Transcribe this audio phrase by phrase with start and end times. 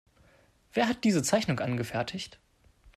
[0.73, 2.39] Wer hat diese Zeichnung angefertigt?